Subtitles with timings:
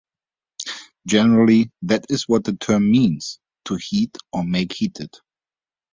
[1.05, 5.13] Generally, that is what the term means: to heat, or make heated.